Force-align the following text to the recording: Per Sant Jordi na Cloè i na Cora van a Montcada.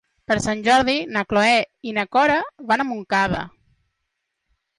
Per 0.29 0.35
Sant 0.43 0.61
Jordi 0.67 0.95
na 1.17 1.23
Cloè 1.33 1.51
i 1.89 1.93
na 1.99 2.07
Cora 2.17 2.39
van 2.73 2.85
a 2.85 2.89
Montcada. 2.93 3.45